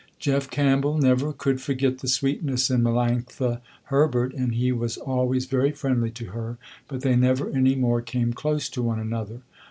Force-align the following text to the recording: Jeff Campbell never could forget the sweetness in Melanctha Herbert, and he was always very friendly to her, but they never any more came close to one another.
Jeff 0.17 0.49
Campbell 0.49 0.97
never 0.97 1.31
could 1.31 1.61
forget 1.61 1.99
the 1.99 2.07
sweetness 2.07 2.71
in 2.71 2.81
Melanctha 2.81 3.61
Herbert, 3.83 4.33
and 4.33 4.55
he 4.55 4.71
was 4.71 4.97
always 4.97 5.45
very 5.45 5.69
friendly 5.69 6.09
to 6.09 6.31
her, 6.31 6.57
but 6.87 7.01
they 7.01 7.15
never 7.15 7.51
any 7.51 7.75
more 7.75 8.01
came 8.01 8.33
close 8.33 8.67
to 8.69 8.81
one 8.81 8.97
another. 8.97 9.41